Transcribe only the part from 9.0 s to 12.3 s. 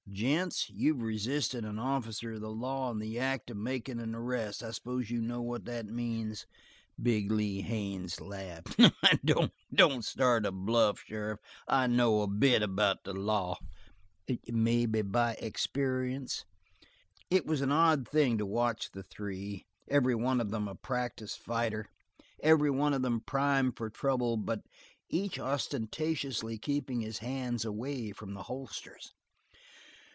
"Don't start a bluff, sheriff. I know a